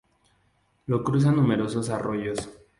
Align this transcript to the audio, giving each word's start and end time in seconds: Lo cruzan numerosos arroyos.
Lo 0.87 1.03
cruzan 1.03 1.35
numerosos 1.35 1.91
arroyos. 1.91 2.49